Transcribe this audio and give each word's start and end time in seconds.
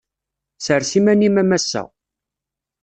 Sers 0.67 0.91
iman-im 0.99 1.37
a 1.41 1.43
massa. 1.51 1.83